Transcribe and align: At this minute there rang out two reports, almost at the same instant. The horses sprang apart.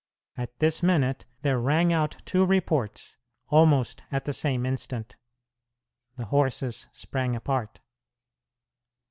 At 0.35 0.57
this 0.57 0.81
minute 0.81 1.27
there 1.43 1.59
rang 1.59 1.93
out 1.93 2.23
two 2.25 2.43
reports, 2.43 3.17
almost 3.49 4.01
at 4.11 4.25
the 4.25 4.33
same 4.33 4.65
instant. 4.65 5.15
The 6.15 6.25
horses 6.25 6.87
sprang 6.91 7.35
apart. 7.35 7.81